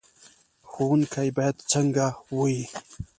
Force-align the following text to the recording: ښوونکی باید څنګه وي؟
ښوونکی 0.69 1.29
باید 1.37 1.55
څنګه 1.71 2.05
وي؟ 2.37 2.59